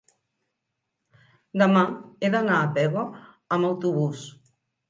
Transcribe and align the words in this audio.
Demà 1.63 1.83
he 1.91 2.33
d'anar 2.37 2.57
a 2.63 2.73
Pego 2.79 3.07
amb 3.59 3.71
autobús. 3.73 4.29